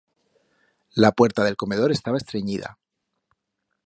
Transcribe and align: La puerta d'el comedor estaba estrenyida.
La 1.03 1.11
puerta 1.11 1.45
d'el 1.47 1.59
comedor 1.63 1.91
estaba 1.97 2.21
estrenyida. 2.23 2.73